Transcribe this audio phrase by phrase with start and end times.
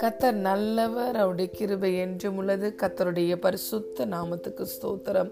[0.00, 2.74] கத்தர் நல்லவர் அவருடைய கிருபை என்றும் உள்ளது.
[2.82, 5.30] கத்தருடைய பரிசுத்த நாமத்துக்கு ஸ்தோத்திரம்.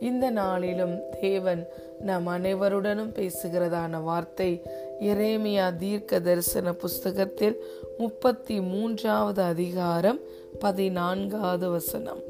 [0.00, 1.62] இந்த நாளிலும் தேவன்
[2.00, 4.62] நம் அனைவருடனும் பேசுகிறதான வார்த்தை
[5.00, 7.56] இரேமியா தீர்க்க தரிசன புஸ்தகத்தில்
[7.98, 10.20] முப்பத்தி மூன்றாவது அதிகாரம்
[10.58, 12.22] பதினான்காவது வசனம்.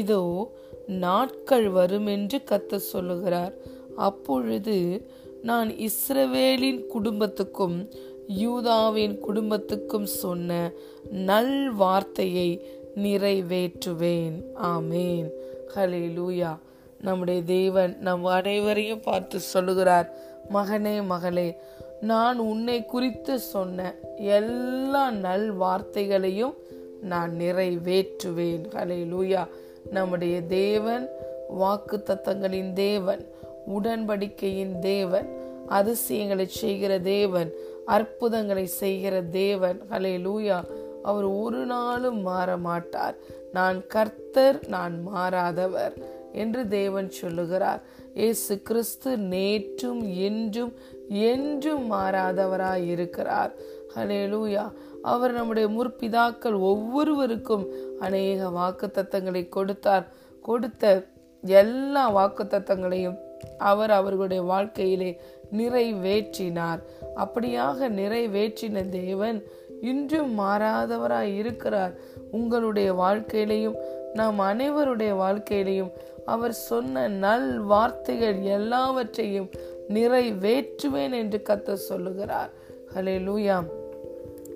[0.00, 0.52] இதோ
[0.86, 3.54] நாட்கள் வரும் என்று கத்த சொல்லுகிறார்.
[3.96, 5.06] அப்பொழுது
[5.42, 7.76] நான் இஸ்ரவேலின் குடும்பத்துக்கும்
[8.28, 10.72] யூதாவின் குடும்பத்துக்கும் சொன்ன
[11.10, 14.42] நல் வார்த்தையை நிறைவேற்றுவேன்.
[14.62, 15.30] ஆமேன்.
[15.74, 16.58] ஹலே லூயா
[17.00, 20.12] நம்முடைய தேவன் நம் அனைவரையும் பார்த்து சொல்லுகிறார்
[20.52, 21.58] மகனே மகளே
[22.00, 26.54] நான் உன்னை குறித்து சொன்ன எல்லா நல் வார்த்தைகளையும்
[27.00, 28.62] நான் நிறைவேற்றுவேன்.
[28.74, 29.46] ஹலே லூயா
[29.90, 31.08] நம்முடைய தேவன்
[31.48, 33.28] வாக்கு தத்தங்களின் தேவன்
[33.66, 37.52] உடன்படிக்கையின் தேவன் அதிசயங்களை செய்கிற தேவன்
[37.94, 39.78] அற்புதங்களை செய்கிற தேவன்.
[39.90, 40.58] ஹலே லூயா
[41.08, 43.16] அவர் ஒரு நாளும் மாற மாட்டார்
[43.52, 45.94] நான் கர்த்தர் நான் மாறாதவர்
[46.42, 47.80] என்று தேவன் சொல்லுகிறார்.
[48.26, 50.72] ஏசு கிறிஸ்து நேற்றும் என்றும்
[51.30, 53.52] என்றும் மாறாதவராய் இருக்கிறார்
[53.94, 54.64] ஹலே லூயா
[55.12, 57.64] அவர் நம்முடைய முற்பிதாக்கள் ஒவ்வொருவருக்கும்
[58.00, 60.06] அநேக வாக்கு தத்தங்களை கொடுத்தார்.
[60.48, 60.84] கொடுத்த
[61.62, 63.18] எல்லா வாக்கு தத்தங்களையும்
[63.70, 65.10] அவர் அவர்களுடைய வாழ்க்கையிலே
[65.58, 66.80] நிறைவேற்றினார்.
[67.18, 69.44] அப்படியாக நிறைவேற்றின தேவன்
[69.80, 71.94] இன்றும் மாறாதவராய் இருக்கிறார்.
[72.30, 73.74] உங்களுடைய வாழ்க்கையிலையும்
[74.14, 75.90] நாம் அனைவருடைய வாழ்க்கையிலையும்
[76.24, 79.50] அவர் சொன்ன நல் வார்த்தைகள் எல்லாவற்றையும்
[79.88, 82.50] நிறைவேற்றுவேன் என்று கத்த சொல்லுகிறார்.
[82.94, 83.66] ஹலே லூயாம்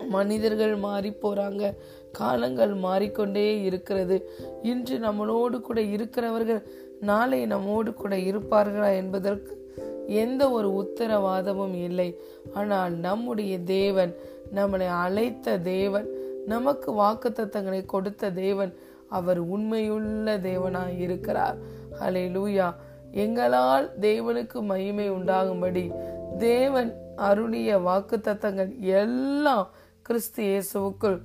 [0.08, 1.72] மனிதர்கள் மாறி போறாங்க.
[2.12, 4.30] காலங்கள் மாறிக்கொண்டே இருக்கிறது.
[4.62, 6.62] இன்று நம்மளோடு கூட இருக்கிறவர்கள்
[7.00, 9.61] நாளை நம்மோடு கூட இருப்பார்களா என்பதற்கு
[10.06, 12.19] எந்த ஒரு உத்தரவாதமும் இல்லை.
[12.55, 14.14] ஆனால் நம்முடைய தேவன்
[14.55, 16.08] நம்மளை அழைத்த தேவன்
[16.47, 18.75] நமக்கு வாக்கு தத்தங்களை கொடுத்த தேவன்
[19.08, 21.58] அவர் உண்மையுள்ள தேவனாய் இருக்கிறார்.
[22.01, 22.74] ஹலே லூயா
[23.11, 25.92] எங்களால் தேவனுக்கு மகிமை உண்டாகும்படி
[26.39, 29.70] தேவன் அருளிய வாக்கு தத்தங்கள் எல்லாம்
[30.02, 31.20] கிறிஸ்து இயேசுவுக்குள்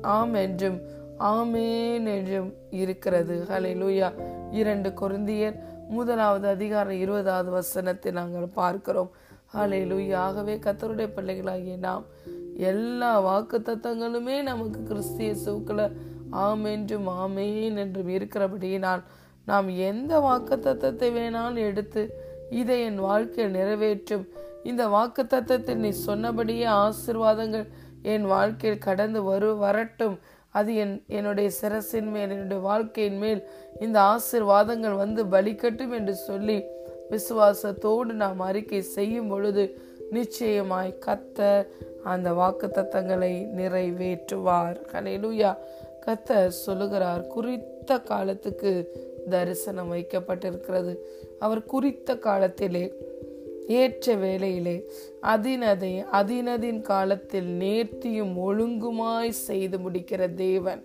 [0.00, 0.78] ஆம் என்றும்
[1.18, 3.46] ஆமேன் என்றும் இருக்கிறது.
[3.50, 4.12] ஹலே லூயா
[4.50, 5.56] இரண்டு குருந்தியர்
[5.88, 9.10] முதலாவது அதிகாரம் இருபதாவது வசனத்தை நாங்கள் பார்க்கிறோம்.
[9.54, 12.04] ஹலே ஆகவே கத்தருடைய பிள்ளைகளாகிய நாம்
[12.56, 15.92] எல்லா வாக்கு தத்தங்களுமே நமக்கு கிறிஸ்திய சூக்கள
[16.30, 19.02] ஆம் என்றும் ஆமேன் என்றும் இருக்கிறபடியினால்
[19.44, 22.02] நாம் எந்த வாக்கு தத்தத்தை வேணாலும் எடுத்து
[22.50, 24.28] இதை என் வாழ்க்கையில் நிறைவேற்றும்.
[24.62, 27.66] இந்த வாக்கு தத்தத்தை நீ சொன்னபடியே ஆசிர்வாதங்கள்
[28.02, 30.18] என் வாழ்க்கையில் கடந்து வரு வரட்டும்.
[30.58, 33.40] அது என் என்னுடைய சிரசின் மேல் என்னுடைய வாழ்க்கையின் மேல்
[33.80, 36.58] இந்த ஆசிர்வாதங்கள் வந்து பலிக்கட்டும் என்று சொல்லி
[37.10, 39.64] விசுவாசத்தோடு நாம் அறிக்கை செய்யும் பொழுது
[40.10, 41.66] நிச்சயமாய் கத்த
[42.04, 44.78] அந்த வாக்கு தத்தங்களை நிறைவேற்றுவார்.
[44.92, 45.50] கலையிலுயா
[46.06, 48.72] கத்த சொல்லுகிறார் குறித்த காலத்துக்கு
[49.30, 50.92] தரிசனம் வைக்கப்பட்டிருக்கிறது.
[51.38, 52.84] அவர் குறித்த காலத்திலே
[53.68, 54.76] ஏற்ற வேளையிலே
[55.22, 60.82] அதினதை அதினதின் காலத்தில் நேர்த்தியும் ஒழுங்குமாய் செய்து முடிக்கிற தேவன்.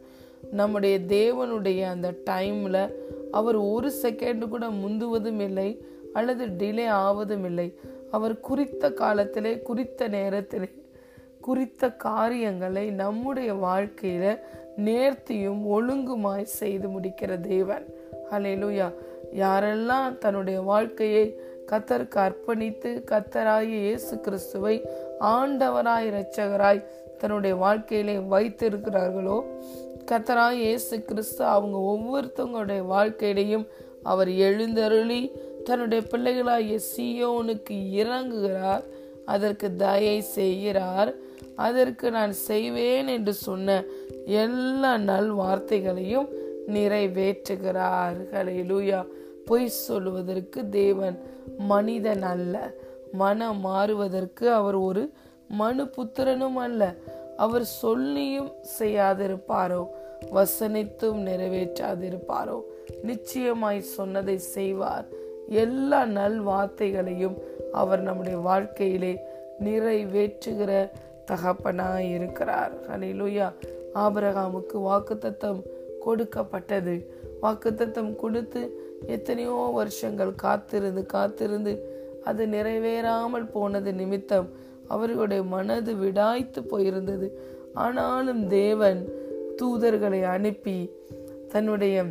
[0.52, 2.92] நம்முடைய தேவனுடைய அந்த டைம்ல
[3.32, 7.74] அவர் ஒரு செகண்ட் கூட முந்துவதும் இல்லை அல்லது டிலே ஆவதும் இல்லை.
[8.12, 10.70] அவர் குறித்த காலத்திலே குறித்த நேரத்திலே
[11.42, 14.40] குறித்த காரியங்களை நம்முடைய வாழ்க்கையில
[14.78, 17.86] நேர்த்தியும் ஒழுங்குமாய் செய்து முடிக்கிற தேவன்.
[18.32, 18.94] ஹலேலுயா
[19.34, 21.40] யாரெல்லாம் தன்னுடைய வாழ்க்கையை
[21.72, 24.82] கத்தருக்கு அர்ப்பணித்து கத்தராய இயேசு கிறிஸ்துவை
[25.20, 26.86] ஆண்டவராய் இரட்சகராய்
[27.18, 29.44] தன்னுடைய வாழ்க்கையிலே வைத்திருக்கிறார்களோ?
[30.12, 33.68] கத்தராய் இயேசு கிறிஸ்து அவங்க ஒவ்வொருத்தவங்களுடைய வாழ்க்கையிலையும்
[34.04, 35.32] அவர் எழுந்தருளி
[35.64, 38.84] தன்னுடைய பிள்ளைகளாகிய சியோனுக்கு இறங்குகிறார்
[39.26, 41.14] அதற்கு தயை செய்கிறார்
[41.56, 43.84] அதற்கு நான் செய்வேன் என்று சொன்ன
[44.26, 46.28] எல்லா நல் வார்த்தைகளையும்
[46.68, 48.18] நிறைவேற்றுகிறார்.
[48.44, 49.06] லூயா
[49.46, 51.20] பொய் சொல்லுவதற்கு தேவன்
[51.58, 52.72] மனிதன் அல்ல.
[53.12, 55.12] மனம் மாறுவதற்கு அவர் ஒரு
[55.48, 56.94] மனு புத்திரனும் அல்ல.
[57.38, 59.88] அவர் சொல்லியும் செய்யாதிருப்பாரோ?
[60.34, 62.62] வசனித்தும் நிறைவேற்றாதிருப்பாரோ?
[63.02, 65.06] நிச்சயமாய் சொன்னதை செய்வார்.
[65.50, 67.38] எல்லா நல் வார்த்தைகளையும்
[67.72, 69.20] அவர் நம்முடைய வாழ்க்கையிலே
[69.60, 70.90] நிறைவேற்றுகிற
[71.32, 73.54] தகப்பனாய் இருக்கிறார் ஹலிலுயா
[73.96, 75.62] ஆபரகாமுக்கு வாக்குத்தத்தம்
[76.00, 77.22] கொடுக்கப்பட்டது.
[77.42, 81.92] வாக்குத்தத்தம் கொடுத்து எத்தனையோ வருஷங்கள் காத்திருந்து காத்திருந்து
[82.24, 84.50] அது நிறைவேறாமல் போனது நிமித்தம்
[84.88, 87.32] அவர்களுடைய மனது விடாய்த்து போயிருந்தது.
[87.74, 89.08] ஆனாலும் தேவன்
[89.62, 90.96] தூதர்களை அனுப்பி
[91.50, 92.04] தன்னுடைய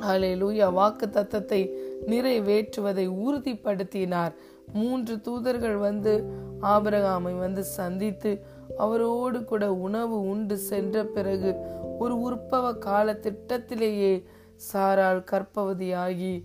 [0.00, 1.70] அலையிலூயா வாக்கு தத்தத்தை
[2.06, 4.32] நிறைவேற்றுவதை உறுதிப்படுத்தினார்.
[4.72, 6.24] மூன்று தூதர்கள் வந்து
[6.62, 8.40] ஆபரகாமை வந்து சந்தித்து
[8.76, 11.54] அவரோடு கூட உணவு உண்டு சென்ற பிறகு
[11.98, 14.24] ஒரு உற்பவ கால திட்டத்திலேயே
[14.72, 16.42] சாரால் கற்பவதியாகி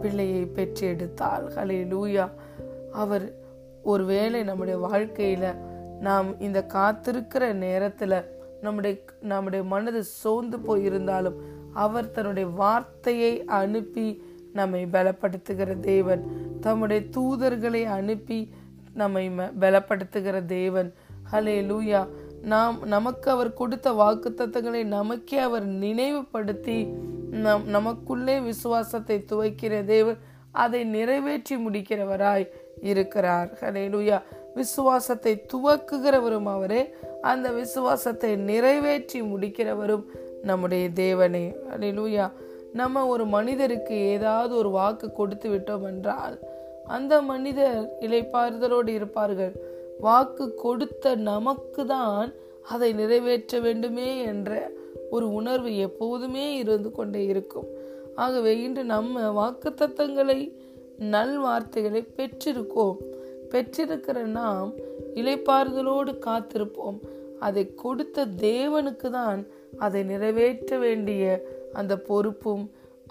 [0.00, 1.46] பிள்ளையை பெற்றெடுத்தாள்.
[1.56, 2.30] ஹலே லூயா
[2.92, 3.32] அவர்
[3.82, 5.54] ஒருவேளை நம்முடைய வாழ்க்கையில
[6.00, 8.24] நாம் இந்த காத்திருக்கிற நேரத்துல
[8.62, 11.34] நம்முடைய நம்முடைய மனது சோர்ந்து போயிருந்தாலும்
[11.72, 14.22] அவர் தன்னுடைய வார்த்தையை அனுப்பி
[14.52, 16.22] நம்மை பலப்படுத்துகிற தேவன்.
[16.60, 18.52] தம்முடைய தூதர்களை அனுப்பி
[18.94, 20.92] நம்மை பலப்படுத்துகிற தேவன்.
[21.32, 22.08] ஹலே லூயா
[22.42, 26.86] நாம் நமக்கு அவர் கொடுத்த வாக்குத்தத்தங்களை நமக்கே அவர் நினைவுபடுத்தி
[27.30, 30.16] நம் நமக்குள்ளே விசுவாசத்தை துவைக்கிற தேவன்
[30.52, 32.48] அதை நிறைவேற்றி முடிக்கிறவராய்
[32.80, 33.52] இருக்கிறார்.
[33.60, 34.22] ஹலேலுயா
[34.54, 36.94] விசுவாசத்தை துவக்குகிறவரும் அவரே.
[37.22, 40.04] அந்த விசுவாசத்தை நிறைவேற்றி முடிக்கிறவரும்
[40.42, 41.54] நம்முடைய தேவனே.
[41.70, 42.30] ஹலே
[42.72, 46.38] நம்ம ஒரு மனிதருக்கு ஏதாவது ஒரு வாக்கு கொடுத்து விட்டோம் என்றால்
[46.86, 49.76] அந்த மனிதர் இலைப்பாறுதலோடு இருப்பார்கள்.
[50.00, 52.28] வாக்கு கொடுத்த நமக்கு தான்
[52.72, 54.50] அதை நிறைவேற்ற வேண்டுமே என்ற
[55.10, 57.68] ஒரு உணர்வு எப்போதுமே இருந்து கொண்டே இருக்கும்.
[58.14, 60.38] ஆகவே இன்று நம்ம வாக்கு தத்தங்களை
[61.14, 62.98] நல் வார்த்தைகளை பெற்றிருக்கோம்.
[63.52, 64.70] பெற்றிருக்கிற நாம்
[65.14, 66.98] இலைப்பாறுதலோடு காத்திருப்போம்.
[67.46, 69.40] அதை கொடுத்த தேவனுக்கு தான்
[69.78, 71.24] அதை நிறைவேற்ற வேண்டிய
[71.72, 72.64] அந்த பொறுப்பும்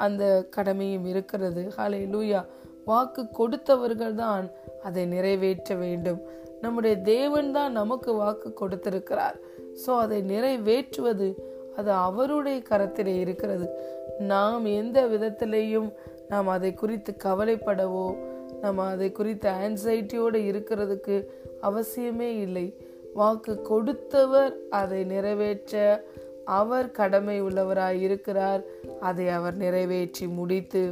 [0.06, 0.24] அந்த
[0.56, 1.62] கடமையும் இருக்கிறது.
[1.78, 2.42] ஹலே லூயா
[2.86, 4.46] வாக்கு கொடுத்தவர்கள் தான்
[4.84, 6.20] அதை நிறைவேற்ற வேண்டும்.
[6.62, 9.38] நம்முடைய தேவன் தான் நமக்கு வாக்கு கொடுத்திருக்கிறார்.
[9.84, 11.28] ஸோ அதை நிறைவேற்றுவது
[11.80, 13.68] அது அவருடைய கரத்திலே இருக்கிறது.
[14.32, 15.90] நாம் எந்த விதத்திலேயும்
[16.32, 18.08] நாம் அதை குறித்து கவலைப்படவோ
[18.64, 21.16] நம்ம அதை குறித்து ஆன்சைட்டியோடு இருக்கிறதுக்கு
[21.70, 22.68] அவசியமே இல்லை.
[23.20, 25.76] வாக்கு கொடுத்தவர் அதை நிறைவேற்ற
[26.60, 28.62] அவர் கடமை உள்ளவராய் இருக்கிறார்.
[29.10, 30.84] அதை அவர் நிறைவேற்றி முடித்து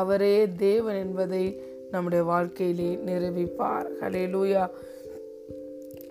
[0.00, 0.36] அவரே
[0.66, 1.44] தேவன் என்பதை
[1.90, 3.88] நம்முடைய வாழ்க்கையிலே நிரூபிப்பார்.
[4.00, 4.62] ஹலே லூயா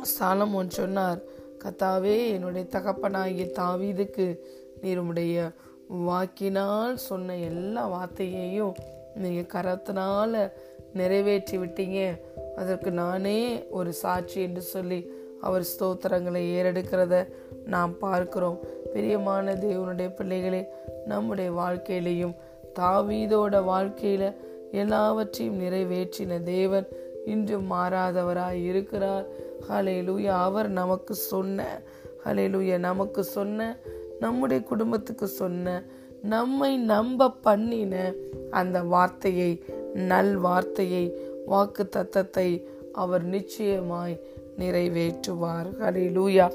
[0.04, 1.20] சாலமோன் சொன்னார்
[1.64, 4.40] கத்தாவே என்னுடைய தகப்பனாகிய தாவீதுக்கு
[4.82, 5.52] நீர் உடைய
[5.88, 8.74] வாக்கினால் சொன்ன எல்லா வார்த்தையையும்
[9.16, 10.52] நீங்கள் கரத்தினால
[10.94, 12.20] நிறைவேற்றி விட்டீங்க
[12.56, 15.12] அதற்கு நானே ஒரு சாட்சி என்று சொல்லி
[15.42, 17.28] அவர் ஸ்தோத்திரங்களை ஏறெடுக்கிறத
[17.66, 18.60] நாம் பார்க்கிறோம்.
[18.94, 20.68] பிரியமான தேவனுடைய பிள்ளைகளே
[21.06, 22.36] நம்முடைய வாழ்க்கையிலையும்
[22.80, 24.36] தாவீதோட வாழ்க்கையில
[24.72, 26.88] எல்லாவற்றையும் நிறைவேற்றின தேவன்
[27.26, 29.26] இன்றும் மாறாதவராய் இருக்கிறார்
[29.70, 31.82] ஹலேலூயா அவர் நமக்கு சொன்ன
[32.26, 33.78] ஹலேலூயா நமக்கு சொன்ன
[34.20, 35.84] நம்முடைய குடும்பத்துக்கு சொன்ன
[36.22, 38.14] நம்மை நம்ப பண்ணின
[38.52, 39.64] அந்த வார்த்தையை
[39.94, 42.64] நல் வார்த்தையை வாக்கு தத்தத்தை
[42.94, 44.20] அவர் நிச்சயமாய்
[44.58, 45.68] நிறைவேற்றுவார்.
[45.80, 46.52] ஹலேலூயா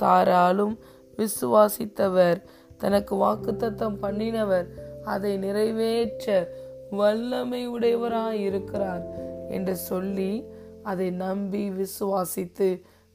[0.00, 0.76] சாராலும்
[1.16, 2.42] விசுவாசித்தவர்
[2.78, 4.66] தனக்கு வாக்குத்தத்தம் பண்ணினவர்
[5.04, 6.48] அதை நிறைவேற்ற
[6.90, 9.02] வல்லமை உடையவராய் இருக்கிறார்
[9.48, 10.44] என்று சொல்லி
[10.90, 12.68] அதை நம்பி விசுவாசித்து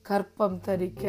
[0.06, 1.04] கற்பம் தரிக்க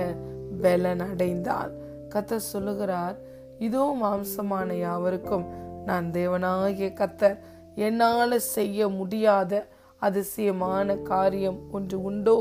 [0.62, 1.72] பலன் அடைந்தார்.
[2.14, 3.16] கத்த சொல்லுகிறார்
[3.58, 5.46] இதோ மாம்சமான யாவருக்கும்
[5.84, 7.38] நான் தேவனாகிய கத்தர்.
[7.74, 9.52] என்னால் செய்ய முடியாத
[10.00, 12.38] அதிசயமான காரியம் ஒன்று உண்டோ?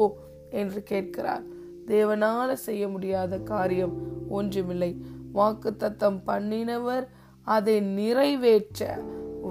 [0.51, 1.45] என்று கேட்கிறார்.
[1.87, 3.95] தேவனால செய்ய முடியாத காரியம்
[4.29, 4.91] ஒன்றுமில்லை.
[5.31, 7.05] வாக்கு தத்தம் பண்ணினவர்
[7.47, 8.81] அதை நிறைவேற்ற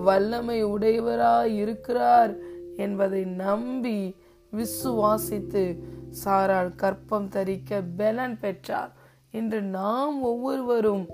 [0.07, 2.33] வல்லமை உடையவராய் இருக்கிறார்
[2.77, 3.99] என்பதை நம்பி
[4.57, 5.65] விசுவாசித்து
[6.25, 8.93] சாரால் கற்பம் தரிக்க பலன் பெற்றார்.
[9.31, 11.09] இன்று நாம் ஒவ்வொருவரும்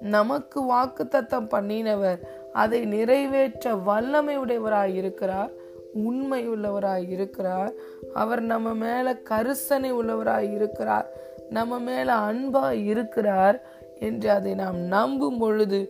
[0.00, 2.20] நமக்கு வாக்கு தத்தம் பண்ணினவர்
[2.52, 5.52] அதை நிறைவேற்ற வல்லமை உடையவராய் இருக்கிறார்
[5.94, 7.72] உண்மை உள்ளவராய் இருக்கிறார்.
[8.14, 11.06] அவர் நம்ம மேல கரிசனை உள்ளவராய் இருக்கிறார்
[11.50, 13.58] நம்ம மேல அன்பா இருக்கிறார்
[14.00, 15.80] என்று அதை நாம் நம்பும் பொழுது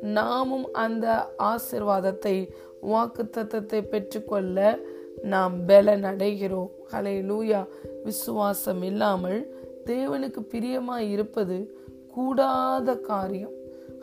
[0.00, 1.06] நாமும் அந்த
[1.38, 2.48] ஆசிர்வாதத்தை
[2.80, 4.78] வாக்கு தத்தத்தை பெற்றுக்கொள்ள
[5.22, 7.66] நாம் பலன் அடைகிறோம் ஹலை லூயா
[8.04, 9.54] விசுவாசம் இல்லாமல்
[9.84, 11.78] தேவனுக்கு பிரியமாய் இருப்பது
[12.10, 13.50] கூடாத காரியம்.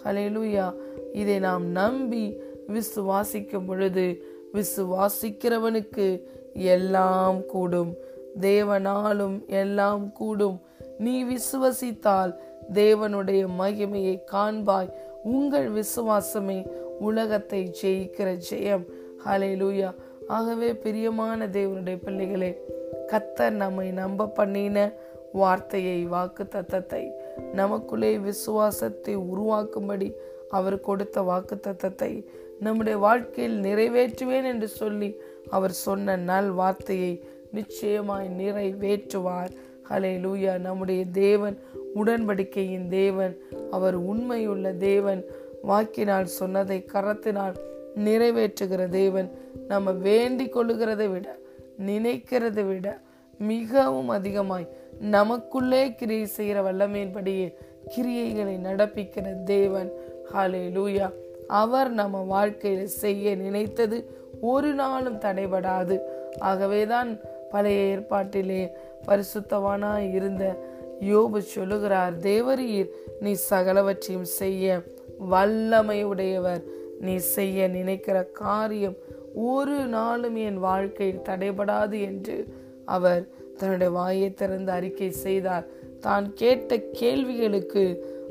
[0.03, 0.73] ஹலே லூயா
[1.13, 6.21] இதை நாம் நம்பி விசுவாசிக்கும் பொழுது விசுவாசிக்கிறவனுக்கு
[6.53, 7.95] எல்லாம் கூடும்.
[8.39, 10.61] தேவனாலும் எல்லாம் கூடும்.
[10.97, 12.35] நீ விசுவசித்தால்
[12.73, 14.89] தேவனுடைய மகிமையை காண்பாய்.
[15.23, 16.67] உங்கள் விசுவாசமே
[16.99, 18.85] உலகத்தை ஜெயிக்கிற ஜெயம்.
[19.25, 19.95] ஹலே லூயா
[20.27, 22.61] ஆகவே பிரியமான தேவனுடைய பிள்ளைகளே
[23.07, 24.91] கத்தர் நம்மை நம்ப பண்ணின
[25.33, 27.11] வார்த்தையை வாக்கு தத்தத்தை
[27.53, 30.13] நமக்குள்ளே விசுவாசத்தை உருவாக்கும்படி
[30.49, 32.25] அவர் கொடுத்த வாக்கு தத்தத்தை
[32.59, 35.15] நம்முடைய வாழ்க்கையில் நிறைவேற்றுவேன் என்று சொல்லி
[35.49, 39.51] அவர் சொன்ன நல் வார்த்தையை நிச்சயமாய் நிறைவேற்றுவார்.
[39.89, 41.57] ஹலே லூயா நம்முடைய தேவன்
[41.95, 43.37] உடன்படிக்கையின் தேவன்
[43.71, 45.25] அவர் உண்மையுள்ள தேவன்.
[45.61, 47.55] வாக்கினால் சொன்னதை கரத்தினால்
[47.95, 49.31] நிறைவேற்றுகிற தேவன்
[49.67, 51.37] நம்ம வேண்டிக் கொள்ளுகிறதை விட
[51.85, 52.99] நினைக்கிறதை விட
[53.37, 54.67] மிகவும் அதிகமாய்
[54.99, 57.53] நமக்குள்ளே கிரியை செய்கிற வல்லமையின்படியே
[57.97, 59.91] கிரியைகளை நடப்பிக்கிற தேவன்.
[60.33, 61.11] ஹலே லூயா
[61.47, 65.99] அவர் நம்ம வாழ்க்கையில செய்ய நினைத்தது ஒரு நாளும் தடைபடாது.
[66.39, 67.19] ஆகவேதான்
[67.49, 68.69] பழைய ஏற்பாட்டிலே
[69.07, 70.63] பரிசுத்தவானாய் இருந்த
[71.01, 74.81] யோபு சொல்லுகிறார் தேவரீர் நீ சகலவற்றையும் செய்ய
[75.17, 76.63] வல்லமை உடையவர்
[76.99, 78.97] நீ செய்ய நினைக்கிற காரியம்
[79.33, 82.47] ஒரு நாளும் என் வாழ்க்கையில் தடைபடாது என்று
[82.85, 85.65] அவர் தன்னுடைய வாயை திறந்து அறிக்கை செய்தார்.
[85.99, 87.83] தான் கேட்ட கேள்விகளுக்கு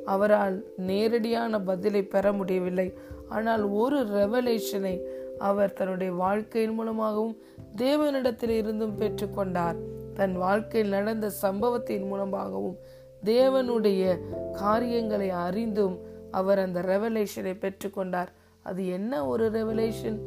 [0.04, 2.94] அவரால் நேரடியான பதிலை பெற முடியவில்லை.
[3.28, 5.00] ஆனால் ஒரு ரெவலேஷனை
[5.38, 7.36] அவர் தன்னுடைய வாழ்க்கையின் மூலமாகவும்
[7.76, 9.78] தேவனிடத்தில் இருந்தும் பெற்றுக்கொண்டார்
[10.14, 12.76] தன் வாழ்க்கையில் நடந்த சம்பவத்தின் மூலமாகவும்
[13.24, 14.18] தேவனுடைய
[14.52, 15.98] காரியங்களை அறிந்தும்
[16.30, 18.30] அவர் அந்த ரெவலேஷனை பெற்றுக்கொண்டார்
[18.62, 20.18] அது என்ன ஒரு ரெவலேஷன்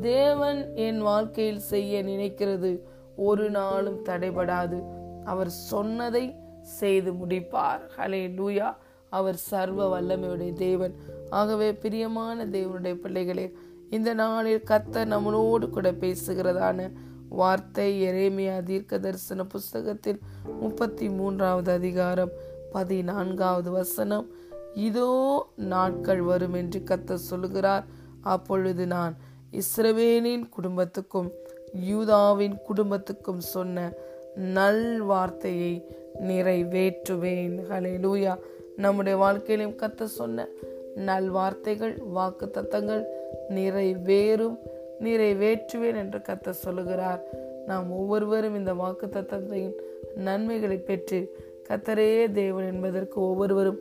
[0.00, 2.80] தேவன் என் வாழ்க்கையில் செய்ய நினைக்கிறது.
[3.16, 4.82] ஒரு நாளும் தடைபடாது.
[5.24, 7.80] அவர் சொன்னதை செய்து முடிப்பார்.
[7.96, 8.76] ஹலே லூயா
[9.08, 10.94] அவர் சர்வ வல்லமையுடைய தேவன்.
[11.30, 13.52] ஆகவே பிரியமான தேவனுடைய பிள்ளைகளே
[13.90, 16.92] இந்த நாளில் கத்த நம்மளோடு கூட பேசுகிறதான
[17.28, 20.20] வார்த்தை எரேமியா தீர்க்க தரிசன புஸ்தகத்தில்
[20.60, 22.30] முப்பத்தி மூன்றாவது அதிகாரம்
[22.72, 24.30] பதினான்காவது வசனம்.
[24.74, 27.84] இதோ நாட்கள் வரும் என்று கத்த சொல்லுகிறார்.
[28.20, 29.16] அப்பொழுது நான்
[29.52, 31.30] இஸ்ரவேலின் குடும்பத்துக்கும்
[31.72, 33.92] யூதாவின் குடும்பத்துக்கும் சொன்ன
[34.34, 35.86] நல் வார்த்தையை
[36.20, 37.56] நிறைவேற்றுவேன்.
[37.70, 38.38] ஹலே லூயா
[38.76, 40.46] நம்முடைய வாழ்க்கையிலும் கத்த சொன்ன
[40.94, 43.04] நல் வார்த்தைகள் வாக்கு தத்தங்கள்
[43.48, 44.56] நிறைவேறும்
[45.00, 47.22] நிறைவேற்றுவேன் என்று கத்த சொல்லுகிறார்.
[47.66, 49.74] நாம் ஒவ்வொருவரும் இந்த வாக்கு தத்தத்தையும்
[50.14, 51.36] நன்மைகளை பெற்று
[51.68, 53.78] கத்தரே தேவன் என்பதற்கு ஒவ்வொருவரும்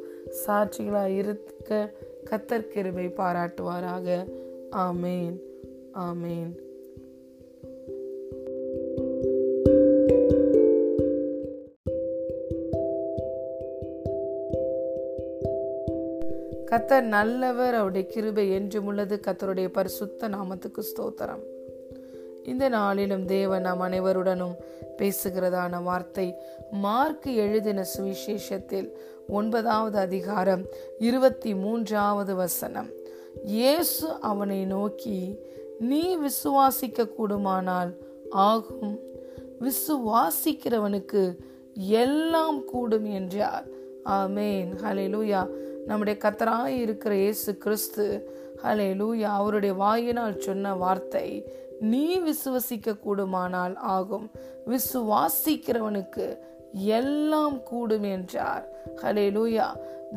[0.48, 1.92] சாட்சிகளாய் இருக்க
[2.30, 4.26] கத்தர் கிருபை பாராட்டுவாராக.
[4.72, 5.40] ஆமேன்.
[5.94, 6.60] ஆமேன்.
[16.66, 19.20] கத்தர் நல்லவர் அவருடைய கிருபை என்றும் உள்ளது.
[19.28, 21.61] கத்தருடைய பரிசுத்த நாமத்துக்கு ஸ்தோத்திரம்.
[22.44, 24.56] இந்த நாளிலும் தேவன் நம் அனைவருடனும்
[24.98, 26.36] பேசுகிறதான வார்த்தை
[26.72, 28.90] மார்க் எழுதின சுவிசேஷத்தில்
[29.28, 30.66] ஒன்பதாவது அதிகாரம்
[31.00, 32.90] இருபத்தி மூன்றாவது வசனம்.
[33.46, 35.40] இயேசு அவனை நோக்கி
[35.80, 37.98] நீ விசுவாசிக்க கூடுமானால்
[38.30, 39.00] ஆகும்.
[39.60, 41.40] விசுவாசிக்கிறவனுக்கு
[41.76, 43.66] எல்லாம் கூடும் என்றார்.
[44.06, 44.70] ஆமேன்.
[44.84, 45.50] ஹலே லூயா
[45.86, 48.32] நம்முடைய கத்தராய் இருக்கிற இயேசு கிறிஸ்து
[48.64, 51.48] ஹலே லூயா அவருடைய வாயினால் சொன்ன வார்த்தை
[51.82, 54.32] நீ விசுவசிக்க கூடுமானால் ஆகும்.
[54.66, 56.38] விசுவாசிக்கிறவனுக்கு
[56.74, 58.66] எல்லாம் கூடும் என்றார்.
[58.96, 59.66] ஹலே லூயா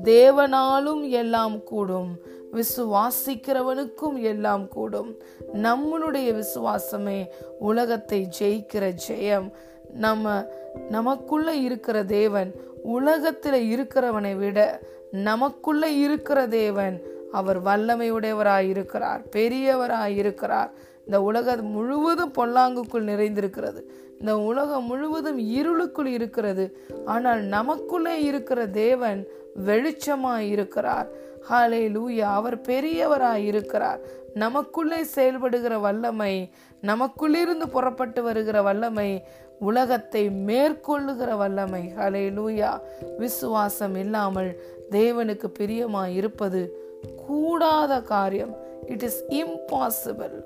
[0.03, 2.11] தேவனாலும் எல்லாம் கூடும்.
[2.53, 5.17] விசுவாசிக்கிறவனுக்கும் எல்லாம் கூடும்.
[5.53, 7.27] நம்மளுடைய விசுவாசமே
[7.59, 9.51] உலகத்தை ஜெயிக்கிற ஜெயம்.
[9.93, 10.47] நம்ம
[10.89, 12.55] நமக்குள்ள இருக்கிற தேவன்
[12.95, 14.81] உலகத்துல இருக்கிறவனை விட
[15.11, 17.03] நமக்குள்ள இருக்கிற தேவன்
[17.33, 20.71] அவர் வல்லமையுடையவராய் இருக்கிறார் பெரியவராய் இருக்கிறார்
[21.05, 23.81] இந்த உலகம் முழுவதும் பொல்லாங்குக்குள் நிறைந்திருக்கிறது.
[24.21, 26.79] இந்த உலகம் முழுவதும் இருளுக்குள் இருக்கிறது.
[27.05, 29.27] ஆனால் நமக்குள்ளே இருக்கிற தேவன்
[29.67, 31.09] வெளிச்சமாய் இருக்கிறார்.
[31.51, 34.01] ஹாலே லூயா அவர் பெரியவராய் இருக்கிறார்.
[34.35, 36.51] நமக்குள்ளே செயல்படுகிற வல்லமை
[36.83, 39.25] நமக்குள்ளிருந்து புறப்பட்டு வருகிற வல்லமை
[39.59, 41.93] உலகத்தை மேற்கொள்ளுகிற வல்லமை.
[41.97, 42.81] ஹலே லூயா
[43.19, 46.79] விசுவாசம் இல்லாமல் தேவனுக்கு பிரியமாய் இருப்பது
[47.27, 48.57] கூடாத காரியம்.
[48.87, 50.45] It is impossible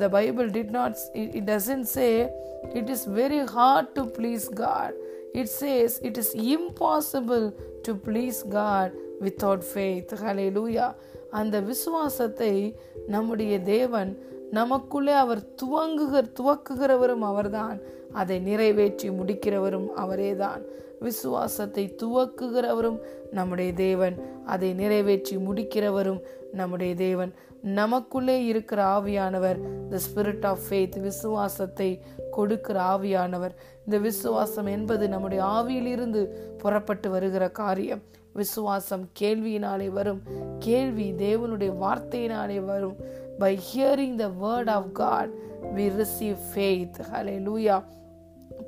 [0.00, 2.28] the bible did not it doesn't say
[2.74, 4.92] it is very hard to please god.
[5.32, 10.94] It says it is impossible to please god without faith hallelujah.
[11.30, 14.18] அந்த விசுவாசத்தை நம்முடைய தேவன்
[14.50, 17.78] நமக்குள்ளே அவர் துவங்குகிற துவக்குகிறவரும் அவர்தான்.
[18.12, 20.62] அதை நிறைவேற்றி முடிக்கிறவரும் அவரேதான்.
[21.00, 22.98] விசுவாசத்தை துவக்குகிறவரும்
[23.30, 24.16] நம்முடைய தேவன்.
[24.44, 26.20] அதை நிறைவேற்றி முடிக்கிறவரும்
[26.52, 27.34] நம்முடைய தேவன்.
[27.64, 33.50] நமக்குள்ளே இருக்கிற ஆவியானவர் த ஸ்பிரிட் ஆஃப் ஃபேத் விசுவாசத்தை கொடுக்கிற ஆவியானவர்.
[33.84, 36.24] இந்த விசுவாசம் என்பது நம்முடைய ஆவியிலிருந்து
[36.58, 38.02] புறப்பட்டு வருகிற காரியம்.
[38.32, 40.22] விசுவாசம் கேள்வியினாலே வரும்.
[40.58, 42.96] கேள்வி தேவனுடைய வார்த்தையினாலே வரும்.
[43.38, 45.30] By hearing the word of God
[45.76, 46.94] we receive faith
[47.38, 47.84] hallelujah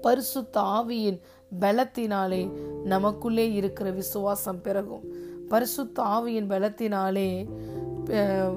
[0.01, 1.21] பரிசுத்த ஆவியின்
[1.61, 2.51] பலத்தினாலே
[2.85, 5.05] நமக்குள்ளே இருக்கிற விசுவாசம் பிறகும்.
[5.49, 7.49] பரிசுத்த ஆவியின் பலத்தினாலே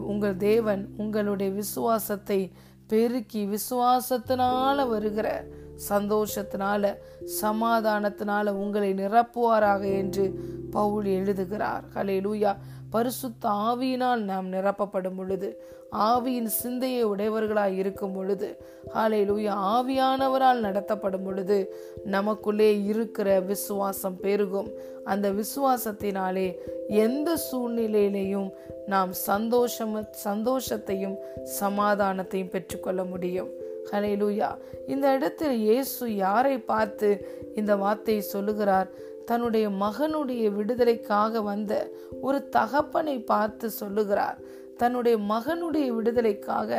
[0.02, 2.52] உங்கள் தேவன் உங்களுடைய விசுவாசத்தை
[2.88, 5.46] பெருக்கி விசுவாசத்தினால வருகிற
[5.90, 6.96] சந்தோஷத்தினால
[7.42, 10.40] சமாதானத்தினால உங்களை நிரப்புவாராக என்று
[10.72, 11.84] பவுல் எழுதுகிறார்.
[11.96, 12.58] ஹலே லூயா
[12.90, 18.58] பரிசுத்த ஆவியினால் நாம் நிரப்பப்படும் பொழுது ஆவியின் சிந்தையை உடையவர்களாய் இருக்கும் பொழுது
[18.94, 24.70] ஹalleluya ஆவியானவரால் நடத்தப்படும் பொழுது நமக்குள்ளே இருக்கிற விசுவாசம் பெருகும்.
[25.04, 26.56] அந்த விசுவாசத்தினாலே
[26.88, 28.52] எந்த சூழ்நிலையிலையும்
[28.86, 31.16] நாம் சந்தோஷம் சந்தோஷத்தையும்
[31.60, 33.50] சமாதானத்தையும் பெற்றுக்கொள்ள முடியும்.
[33.92, 34.58] ஹalleluya.
[34.88, 37.10] இந்த இடத்தில் இயேசு யாரை பார்த்து
[37.56, 38.90] இந்த வார்த்தையை சொல்லுகிறார்?
[39.30, 41.74] தன்னுடைய மகனுடைய விடுதலைக்காக வந்த
[42.22, 44.38] ஒரு தகப்பனை பார்த்து சொல்லுகிறார்.
[44.78, 46.72] தன்னுடைய மகனுடைய விடுதலைக்காக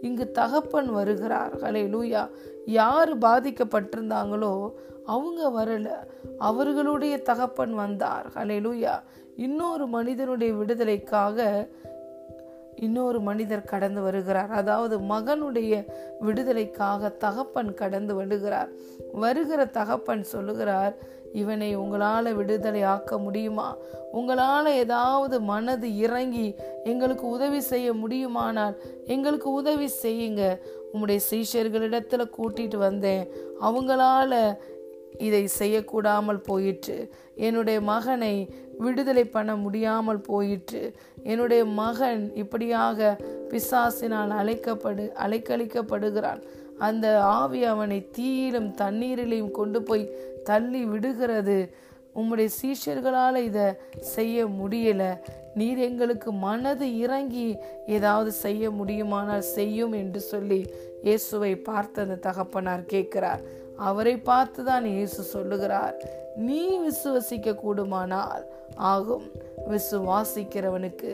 [0.00, 1.54] இங்கு தகப்பன் வருகிறார்.
[1.62, 2.22] ஹலே லூயா
[2.78, 4.54] யார் பாதிக்கப்பட்டிருந்தாங்களோ
[5.06, 5.88] அவங்க வரல.
[6.48, 8.26] அவர்களுடைய தகப்பன் வந்தார்.
[8.34, 8.94] ஹலே லூயா
[9.36, 11.38] இன்னொரு மனிதனுடைய விடுதலைக்காக
[12.76, 14.50] இன்னொரு மனிதர் கடந்து வருகிறார்.
[14.60, 15.72] அதாவது மகனுடைய
[16.20, 18.70] விடுதலைக்காக தகப்பன் கடந்து வருகிறார்.
[19.12, 20.94] வருகிற தகப்பன் சொல்லுகிறார்
[21.32, 23.76] இவனை உங்களால் விடுதலை ஆக்க முடியுமா?
[24.12, 30.58] உங்களால் ஏதாவது மனது இறங்கி எங்களுக்கு உதவி செய்ய முடியுமானால் எங்களுக்கு உதவி செய்யுங்க.
[30.94, 33.28] உம்முடைய சீஷர்களிடத்துல கூட்டிட்டு வந்தேன்.
[33.60, 34.56] அவங்களால
[35.18, 37.10] இதை செய்யக்கூடாமல் போயிற்று.
[37.34, 40.92] என்னுடைய மகனை விடுதலை பண்ண முடியாமல் போயிற்று.
[41.22, 43.16] என்னுடைய மகன் இப்படியாக
[43.48, 46.42] பிசாசினால் அழைக்கப்படு அலைக்கழிக்கப்படுகிறான்.
[46.78, 50.10] அந்த ஆவி அவனை தீயிலும் தண்ணீரிலையும் கொண்டு போய்
[50.44, 51.58] தள்ளி விடுகிறது.
[52.18, 53.66] உம்முடைய சீஷர்களால் இதை
[54.14, 55.10] செய்ய முடியலை.
[55.54, 57.46] நீர் எங்களுக்கு மனது இறங்கி
[57.86, 60.60] ஏதாவது செய்ய முடியுமானால் செய்யும் என்று சொல்லி
[61.02, 63.42] இயேசுவை பார்த்து அந்த தகப்பனார் கேட்கிறார்.
[63.88, 65.96] அவரை பார்த்து தான் இயேசு சொல்லுகிறார்.
[66.46, 68.44] நீ விசுவசிக்க கூடுமானால்
[68.92, 69.26] ஆகும்.
[69.70, 71.12] விசுவாசிக்கிறவனுக்கு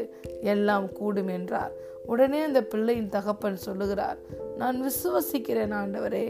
[0.55, 1.75] எல்லாம் கூடும் என்றார்.
[2.07, 4.19] உடனே அந்த பிள்ளையின் தகப்பன் சொல்லுகிறார்
[4.59, 6.27] நான் விசுவசிக்கிறேன் ஆண்டவரே.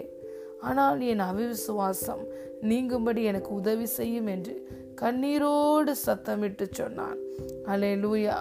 [0.60, 2.22] ஆனால் என் அவிவிசுவாசம்
[2.62, 4.54] நீங்கும்படி எனக்கு உதவி செய்யும் என்று
[5.02, 7.18] கண்ணீரோடு சத்தமிட்டு சொன்னான்.
[7.64, 8.36] அலே லூயா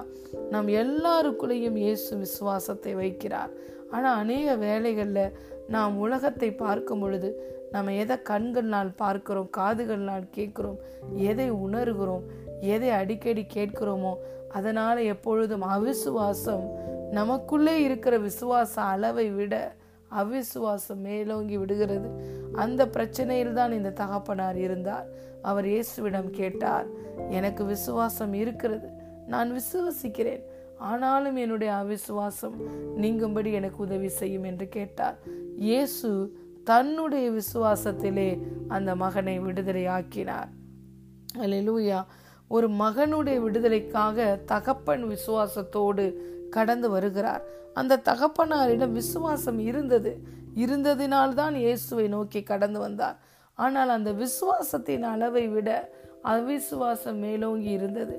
[0.50, 3.50] நம் எல்லாருக்குள்ளேயும் இயேசு விசுவாசத்தை வைக்கிறார்.
[3.92, 5.36] ஆனால் அநேக வேலைகளில்
[5.68, 7.30] நாம் உலகத்தை பார்க்கும் பொழுது
[7.72, 10.80] நம்ம எதை கண்கள்னால் பார்க்கிறோம் காதுகள்னால் கேட்குறோம்
[11.16, 12.25] எதை உணர்கிறோம்
[12.60, 14.14] எதை அடிக்கடி கேட்கிறோமோ
[14.50, 16.66] அதனால் எப்பொழுதும் அவிசுவாசம்
[17.12, 19.75] நமக்குள்ளே இருக்கிற விசுவாச அளவை விட
[20.22, 22.10] அவிசுவாசம் மேலோங்கி விடுகிறது.
[22.56, 25.08] அந்த பிரச்சனையில் தான் இந்த தகப்பனார் இருந்தார்.
[25.42, 26.88] அவர் இயேசுவிடம் கேட்டார்
[27.30, 28.90] எனக்கு விசுவாசம் இருக்கிறது.
[29.28, 30.44] நான் விசுவசிக்கிறேன்.
[30.78, 32.58] ஆனாலும் என்னுடைய அவிசுவாசம்
[32.98, 35.18] நீங்கும்படி எனக்கு உதவி செய்யும் என்று கேட்டார்.
[35.56, 36.10] இயேசு
[36.64, 38.30] தன்னுடைய விசுவாசத்திலே
[38.68, 40.51] அந்த மகனை விடுதலை ஆக்கினார்
[42.48, 46.06] ஒரு மகனுடைய விடுதலைக்காக தகப்பன் விசுவாசத்தோடு
[46.57, 47.44] கடந்து வருகிறார்.
[47.74, 50.11] அந்த தகப்பனாரிடம் விசுவாசம் இருந்தது.
[50.63, 53.18] இருந்ததினால்தான் இயேசுவை நோக்கி கடந்து வந்தார்.
[53.59, 55.70] ஆனால் அந்த விசுவாசத்தின் அளவை விட
[56.33, 58.15] அவிசுவாசம் மேலோங்கி இருந்தது.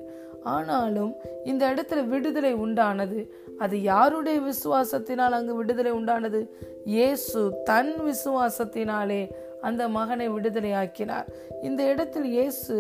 [0.55, 1.13] ஆனாலும்
[1.51, 3.21] இந்த இடத்துல விடுதலை உண்டானது.
[3.65, 6.41] அது யாருடைய விசுவாசத்தினால் அங்கு விடுதலை உண்டானது?
[6.95, 9.23] இயேசு தன் விசுவாசத்தினாலே
[9.69, 11.29] அந்த மகனை விடுதலை ஆக்கினார்
[11.69, 12.75] இந்த இடத்தில் இயேசு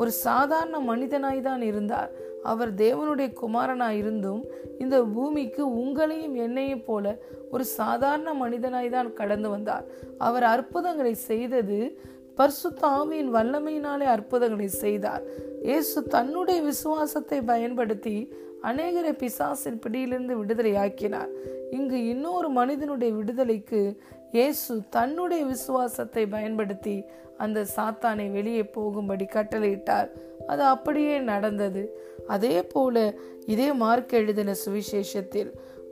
[0.00, 2.10] ஒரு சாதாரண மனிதனாய் தான் இருந்தார்.
[2.44, 4.44] அவர் தேவனுடைய குமாரனாய் இருந்தும்
[4.78, 7.18] இந்த பூமிக்கு உங்களையும் என்னையும் போல
[7.50, 9.84] ஒரு சாதாரண மனிதனாய் தான் கடந்து வந்தார்.
[10.18, 11.96] அவர் அற்புதங்களை செய்தது
[12.38, 15.22] பர்சு ஆவியின் வல்லமையினாலே அற்புதங்களை செய்தார்.
[15.62, 21.28] இயேசு தன்னுடைய விசுவாசத்தை பயன்படுத்தி அநேகரை பிசாசின் பிடியிலிருந்து விடுதலையாக்கினார்.
[21.70, 23.98] இங்கு இன்னொரு மனிதனுடைய விடுதலைக்கு
[24.32, 27.04] இயேசு தன்னுடைய விசுவாசத்தை பயன்படுத்தி
[27.38, 30.08] அந்த சாத்தானை வெளியே போகும்படி கட்டளையிட்டார்.
[30.48, 31.82] அது அப்படியே நடந்தது.
[32.34, 32.96] அதே போல
[33.54, 35.50] இதே மார்க் எழுதின சுவிசேஷத்தில்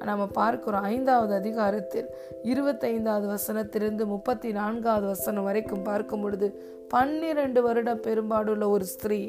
[0.09, 2.09] நம்ம பார்க்கிறோம் ஐந்தாவது அதிகாரத்தில்
[2.53, 6.49] இருபத்தைந்தாவது வசனத்திலிருந்து முப்பத்தி நான்காவது வசனம் வரைக்கும் பார்க்கும் பொழுது
[6.89, 9.21] பன்னிரண்டு வருடம் பெரும்பாடுள்ள ஒரு ஸ்திரீ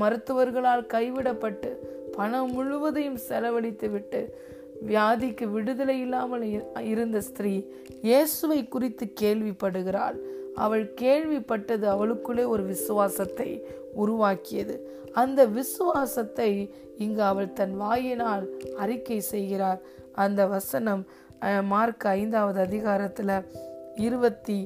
[0.00, 1.70] மருத்துவர்களால் கைவிடப்பட்டு
[2.16, 4.22] பணம் முழுவதையும் செலவழித்து விட்டு
[4.88, 6.46] வியாதிக்கு விடுதலை இல்லாமல்
[6.92, 7.54] இருந்த ஸ்திரீ
[8.08, 10.18] இயேசுவை குறித்து கேள்விப்படுகிறாள்.
[10.64, 13.50] அவள் கேள்விப்பட்டது அவளுக்குள்ளே ஒரு விசுவாசத்தை
[14.02, 14.76] உருவாக்கியது.
[15.22, 16.50] அந்த விசுவாசத்தை
[17.04, 18.44] இங்கு அவள் தன் வாயினால்
[18.82, 19.80] அறிக்கை செய்கிறார்.
[20.24, 21.02] அந்த வசனம்
[21.72, 23.34] மார்க் ஐந்தாவது அதிகாரத்தில்
[24.06, 24.58] இருபத்தி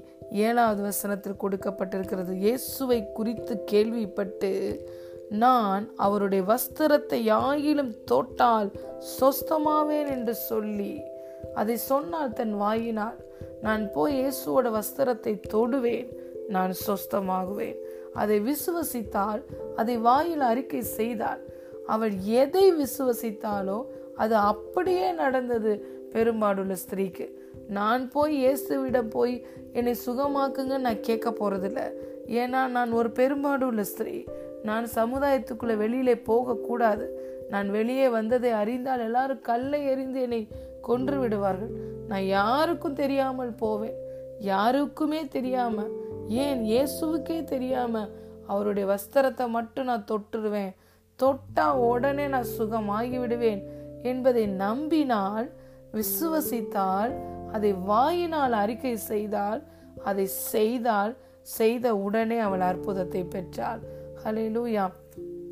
[0.46, 2.32] ஏழாவது வசனத்தில் கொடுக்கப்பட்டிருக்கிறது.
[2.46, 4.50] இயேசுவை குறித்து கேள்விப்பட்டு
[5.42, 8.70] நான் அவருடைய வஸ்திரத்தை யாயிலும் தோட்டால்
[9.18, 10.92] சொஸ்தமாவேன் என்று சொல்லி
[11.60, 13.18] அதை சொன்னால் தன் வாயினால்
[13.66, 16.10] நான் போய் இயேசுவோட வஸ்திரத்தை தொடுவேன்
[16.54, 17.80] நான் சொஸ்தமாகுவேன்.
[18.14, 19.42] அதை விசுவசித்தால்
[19.76, 21.42] அதை வாயில் அறிக்கை செய்தால்
[21.86, 23.84] அவள் எதை விசுவசித்தாலோ
[24.16, 27.30] அது அப்படியே நடந்தது பெரும்பாடுள்ள ஸ்திரீக்கு.
[27.68, 31.80] நான் போய் இயேசுவிடம் போய் என்னை சுகமாக்குங்க நான் கேட்க போறதில்ல.
[32.26, 34.24] ஏன்னா நான் ஒரு பெரும்பாடுள்ள ஸ்திரீ.
[34.62, 37.30] நான் சமுதாயத்துக்குள்ள வெளியிலே போகக்கூடாது.
[37.48, 40.48] நான் வெளியே வந்ததை அறிந்தால் எல்லாரும் கல்லை எறிந்து என்னை
[40.80, 41.70] கொன்று விடுவார்கள்.
[42.08, 43.94] நான் யாருக்கும் தெரியாமல் போவேன்.
[44.38, 45.82] யாருக்குமே தெரியாம
[46.34, 48.08] ஏன் இயேசுவுக்கே தெரியாம
[48.46, 50.72] அவருடைய வஸ்திரத்தை மட்டும் நான் தொட்டுருவேன்?
[51.18, 53.62] தொட்டா உடனே நான் சுகமாகி விடுவேன்
[54.02, 55.48] என்பதை நம்பினால்
[55.92, 57.12] விசுவசித்தால்
[57.52, 59.62] அதை வாயினால் அறிக்கை செய்தால்
[60.04, 63.80] அதை செய்தால் செய்த உடனே அவள் அற்புதத்தை பெற்றாள்.
[64.24, 64.84] ஹalleluya.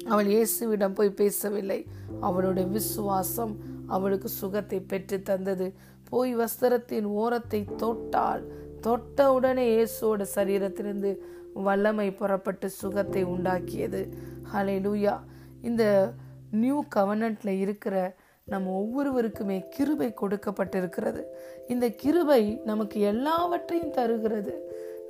[0.09, 1.87] அவள் இயேசுவிடம் போய் பேசவில்லை.
[2.21, 3.55] அவளுடைய விசுவாசம்
[3.87, 5.73] அவளுக்கு சுகத்தை பெற்று தந்தது.
[6.09, 8.43] போய் வஸ்திரத்தின் ஓரத்தை தொட்டால்
[8.81, 11.11] தொட்ட உடனே இயேசுவோட சரீரத்திலிருந்து
[11.55, 14.01] வல்லமை புறப்பட்டு சுகத்தை உண்டாக்கியது.
[14.53, 15.15] ஹalleluya
[15.63, 15.85] இந்த
[16.51, 18.15] நியூ கவர்னண்ட்ல இருக்கிற
[18.45, 21.23] நம்ம ஒவ்வொருவருக்குமே கிருபை கொடுக்கப்பட்டிருக்கிறது.
[21.69, 24.55] இந்த கிருபை நமக்கு எல்லாவற்றையும் தருகிறது.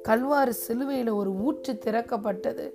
[0.03, 2.67] கல்வாறு சிலுவையில் ஒரு ஊற்று திறக்கப்பட்டது.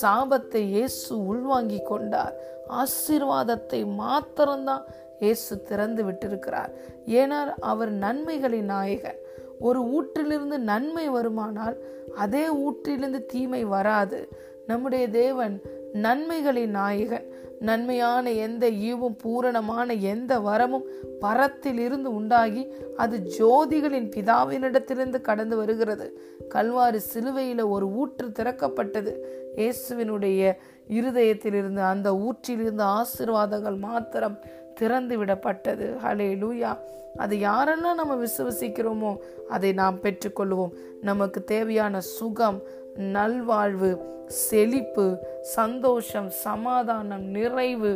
[0.00, 2.34] சாபத்தை இயேசு உள்வாங்கி கொண்டார்.
[2.82, 4.84] ஆசீர்வாதத்தை மாத்திரம்தான்
[5.18, 6.72] இயேசு திறந்து விட்டிருக்கிறார்.
[7.06, 9.20] ஏனால் அவர் நன்மைகளின் நாயகன்
[9.58, 11.76] ஒரு ஊற்றிலிருந்து நன்மை வருமானால்
[12.16, 14.28] அதே ஊற்றிலிருந்து தீமை வராது.
[14.66, 17.36] நம்முடைய தேவன் நன்மைகளின் நாயகன்.
[17.60, 20.84] நன்மையான எந்த ஈவும் பூரணமான எந்த வரமும்
[21.20, 26.20] பரத்தில் இருந்து உண்டாகி அது ஜோதிகளின் பிதாவினிடத்திலிருந்து கடந்து வருகிறது.
[26.54, 29.16] கல்வாரி சிலுவையில் ஒரு ஊற்று திறக்கப்பட்டது.
[29.56, 30.56] இயேசுவினுடைய
[30.88, 34.38] இருதயத்திலிருந்து அந்த ஊற்றிலிருந்து ஆசிர்வாதங்கள் மாத்திரம்
[34.80, 35.86] திறந்து விடப்பட்டது.
[36.04, 36.72] ஹலே லூயா
[37.16, 39.12] அது யாரெல்லாம் நம்ம விசுவசிக்கிறோமோ
[39.48, 40.74] அதை நாம் பெற்றுக்கொள்வோம்.
[41.08, 42.58] நமக்கு தேவையான சுகம்
[43.14, 43.90] நல்வாழ்வு
[44.44, 45.06] செழிப்பு
[45.56, 47.92] சந்தோஷம் சமாதானம் நிறைவு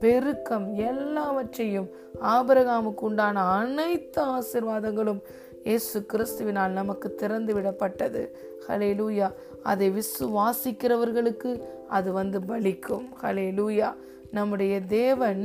[0.00, 1.88] பெருக்கம் எல்லாவற்றையும்
[2.34, 5.20] ஆபரகாமுக்கு உண்டான அனைத்து ஆசிர்வாதங்களும்
[5.68, 8.22] இயேசு கிறிஸ்துவினால் நமக்கு திறந்து விடப்பட்டது.
[8.66, 9.28] ஹலே லூயா
[9.62, 11.52] அதை விசுவாசிக்கிறவர்களுக்கு
[11.98, 13.06] அது வந்து பலிக்கும்.
[13.22, 13.90] ஹலே லூயா
[14.30, 15.42] நம்முடைய தேவன்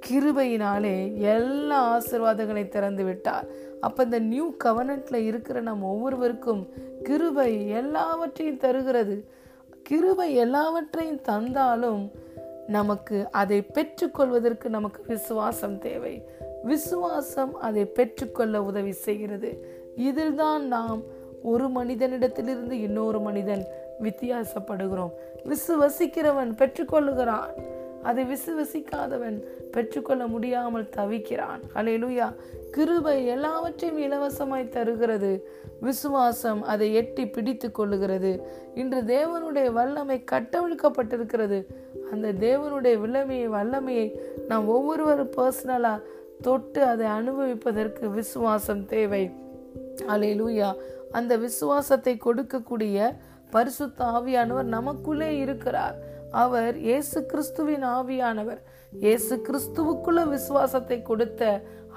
[0.00, 3.46] கிருபையினாலே எல்லா ஆசிர்வாதங்களை திறந்து விட்டார்.
[3.80, 6.68] அப்போ இந்த நியூ கவர்னன்ட்ல இருக்கிற நம்ம ஒவ்வொருவருக்கும்
[7.02, 9.28] கிருபை எல்லாவற்றையும் தருகிறது.
[9.82, 12.10] கிருபை எல்லாவற்றையும் தந்தாலும்
[12.66, 16.28] நமக்கு அதை பெற்றுக்கொள்வதற்கு நமக்கு விசுவாசம் தேவை.
[16.62, 19.66] விசுவாசம் அதை பெற்றுக்கொள்ள உதவி செய்கிறது.
[19.96, 21.02] இதில்தான் நாம்
[21.42, 23.64] ஒரு மனிதனிடத்திலிருந்து இன்னொரு மனிதன்
[24.02, 25.10] வித்தியாசப்படுகிறோம்.
[25.44, 27.74] விசுவசிக்கிறவன் பெற்றுக்கொள்ளுகிறான்.
[28.02, 31.62] அதை விசுவசிக்காதவன் பெற்றுக்கொள்ள முடியாமல் தவிக்கிறான்.
[31.74, 32.34] அலையலுயா
[32.70, 35.48] கிருபை எல்லாவற்றையும் இலவசமாய் தருகிறது.
[35.80, 38.42] விசுவாசம் அதை எட்டி பிடித்து கொள்ளுகிறது.
[38.74, 41.64] இன்று தேவனுடைய வல்லமை கட்டவிழ்க்கப்பட்டிருக்கிறது.
[42.12, 46.02] அந்த தேவனுடைய வில்லமையை வல்லமையை நாம் ஒவ்வொருவரும் பர்சனலா
[46.42, 49.30] தொட்டு அதை அனுபவிப்பதற்கு விசுவாசம் தேவை.
[50.08, 50.74] அலையிலுயா
[51.12, 53.16] அந்த விசுவாசத்தை கொடுக்கக்கூடிய
[53.50, 55.94] பரிசுத்த ஆவியானவர் நமக்குள்ளே இருக்கிறார்.
[56.42, 58.60] அவர் இயேசு கிறிஸ்துவின் ஆவியானவர்.
[59.04, 61.42] இயேசு கிறிஸ்துவுக்குள்ள விசுவாசத்தை கொடுத்த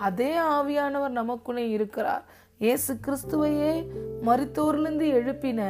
[0.07, 2.23] அதே ஆவியானவர் நமக்குள்ளே இருக்கிறார்.
[2.65, 3.73] இயேசு கிறிஸ்துவையே
[4.27, 5.61] மருத்துவர்லேருந்து எழுப்பின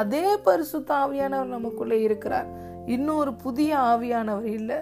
[0.00, 2.48] அதே பரிசுத்த ஆவியானவர் நமக்குள்ளே இருக்கிறார்.
[2.94, 4.78] இன்னொரு புதிய ஆவியானவர் இல்லை.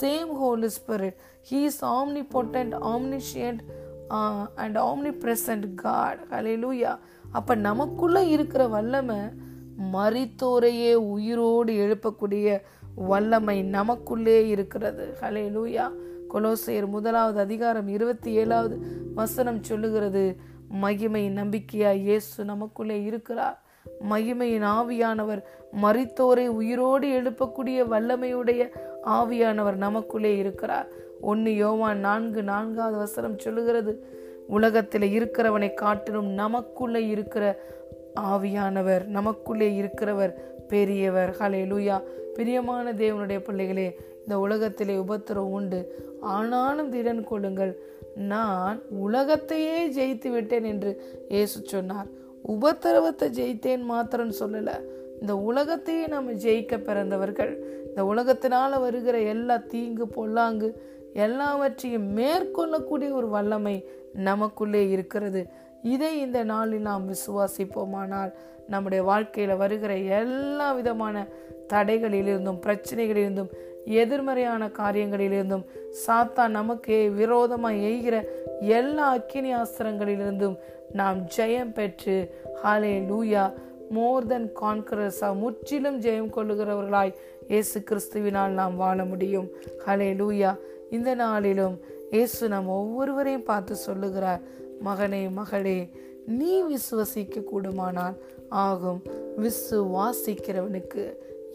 [0.00, 1.82] Same Holy Spirit he is
[2.34, 3.62] omnipotent omniscient
[4.62, 4.78] and
[5.24, 6.92] omnipresent God hallelujah
[7.38, 9.18] அப்போ நமக்குள்ளே இருக்கிற வல்லமை
[9.80, 12.60] மறித்தோரையே உயிரோடு எழுப்பக்கூடிய
[12.94, 15.14] வல்லமை நமக்குள்ளே இருக்கிறது.
[15.20, 15.90] ஹலே லூயா
[16.34, 18.78] கொலோசையர் முதலாவது அதிகாரம் இருபத்தி ஏழாவது
[19.14, 20.36] வசனம் சொல்லுகிறது
[20.82, 23.62] மகிமையின் நம்பிக்கையா இயேசு நமக்குள்ளே இருக்கிறார்.
[24.10, 25.42] மகிமையின் ஆவியானவர்
[25.82, 28.68] மறித்தோரை உயிரோடு எழுப்பக்கூடிய வல்லமையுடைய
[29.06, 30.88] ஆவியானவர் நமக்குள்ளே இருக்கிறார்.
[31.20, 34.12] ஒன்னு யோவான் நான்கு நான்காவது வசனம் சொல்லுகிறது
[34.46, 37.58] உலகத்தில் இருக்கிறவனை காட்டிலும் நமக்குள்ளே இருக்கிற
[38.20, 40.34] ஆவியானவர் நமக்குள்ளே இருக்கிறவர்
[40.68, 41.36] பெரியவர்.
[41.38, 42.02] ஹலே லூயா
[42.34, 45.80] பிரியமான தேவனுடைய பிள்ளைகளே இந்த உலகத்திலே உபத்திரம் உண்டு.
[46.20, 47.78] ஆனாலும் திடன் கொள்ளுங்கள்.
[48.14, 52.06] நான் உலகத்தையே ஜெயித்து விட்டேன் என்று இயேசு சொன்னார்.
[52.48, 54.70] உபத்திரவத்தை ஜெயித்தேன் மாத்திரம் சொல்லல.
[55.20, 63.88] இந்த உலகத்தையே நம்ம ஜெயிக்க பிறந்தவர்கள் இந்த உலகத்தினால வருகிற எல்லா தீங்கு பொல்லாங்கு எல்லாவற்றையும் மேற்கொள்ளக்கூடிய ஒரு வல்லமை
[64.12, 65.46] நமக்குள்ளே இருக்கிறது.
[65.92, 68.32] இதை இந்த நாளில் நாம் விசுவாசிப்போமானால்
[68.68, 71.26] நம்முடைய வாழ்க்கையில வருகிற எல்லா விதமான
[71.72, 73.50] தடைகளிலிருந்தும் பிரச்சனைகளிலிருந்தும்
[74.02, 75.64] எதிர்மறையான காரியங்களிலிருந்தும்
[76.06, 78.16] சாத்தா நமக்கு விரோதமாக எய்கிற
[78.78, 80.56] எல்லா அக்கினி ஆஸ்திரங்களிலிருந்தும்
[80.92, 82.16] நாம் ஜெயம் பெற்று
[82.62, 83.44] ஹாலே லூயா
[83.90, 87.16] மோர் தென் கான்கரஸா முற்றிலும் ஜெயம் கொள்ளுகிறவர்களாய்
[87.48, 89.48] இயேசு கிறிஸ்துவினால் நாம் வாழ முடியும்.
[89.86, 90.50] ஹலே லூயா
[90.90, 91.76] இந்த நாளிலும்
[92.10, 94.42] இயேசு நம் ஒவ்வொருவரையும் பார்த்து சொல்லுகிறார்.
[94.84, 95.90] மகனே மகளே
[96.26, 98.16] நீ விசுவசிக்க கூடுமானால்
[98.48, 99.00] ஆகும்
[99.36, 101.04] விசுவாசிக்கிறவனுக்கு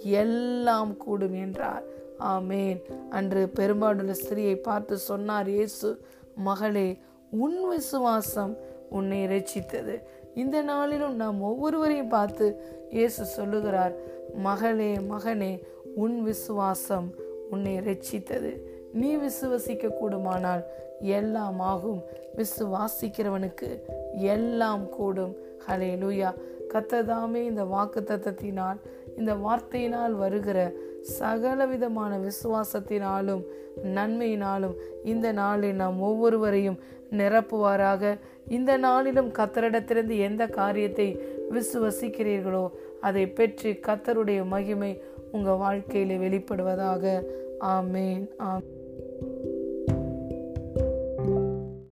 [0.03, 1.83] எல்லாம் கூடும் என்றார்.
[2.19, 2.79] ஆமேன்.
[3.09, 5.89] அன்று பெரும்பாடுள்ள ஸ்திரியை பார்த்து சொன்னார் இயேசு
[6.35, 6.87] மகளே
[7.31, 8.53] உன் விசுவாசம்
[8.89, 9.95] உன்னை ரட்சித்தது
[10.35, 12.45] இந்த நாளிலும் நாம் ஒவ்வொருவரையும் பார்த்து
[12.89, 13.95] இயேசு சொல்லுகிறார்
[14.33, 15.51] மகளே மகனே
[15.95, 17.07] உன் விசுவாசம்
[17.49, 18.51] உன்னை ரட்சித்தது
[18.93, 20.63] நீ விசுவசிக்க கூடுமானால்
[20.99, 22.01] எல்லாம் ஆகும்
[22.35, 23.81] விசுவாசிக்கிறவனுக்கு
[24.13, 25.35] எல்லாம் கூடும்.
[25.67, 26.33] ஹலே லூயா
[26.73, 28.77] கத்ததாமே இந்த வாக்கு தத்தத்தினால்
[29.17, 33.43] இந்த வார்த்தையினால் வருகிற சகல விதமான விசுவாசத்தினாலும்
[33.83, 36.79] நன்மையினாலும் இந்த நாளில் நாம் ஒவ்வொருவரையும்
[37.11, 38.19] நிரப்புவாராக.
[38.47, 41.19] இந்த நாளிலும் கத்தரிடத்திலிருந்து எந்த காரியத்தை
[41.51, 42.69] விசுவசிக்கிறீர்களோ
[43.01, 47.23] அதை பெற்று கத்தருடைய மகிமை உங்கள் வாழ்க்கையில் வெளிப்படுவதாக.
[47.59, 48.63] ஆமேன் ஆம்